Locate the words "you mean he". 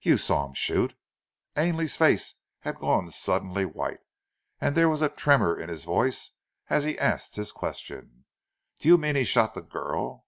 8.88-9.22